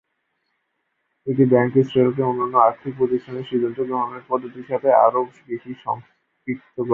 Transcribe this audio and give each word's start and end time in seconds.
এটি 1.27 1.43
ব্যাংক 1.51 1.71
ইসরায়েলকে 1.75 2.21
অন্যান্য 2.23 2.55
আর্থিক 2.59 2.93
প্রতিষ্ঠানের 2.97 3.45
সিদ্ধান্ত 3.49 3.79
গ্রহণের 3.89 4.23
পদ্ধতির 4.29 4.69
সাথে 4.71 4.89
আরও 5.05 5.21
বেশি 5.49 5.71
সম্পৃক্ত 5.85 6.75
করে। 6.77 6.89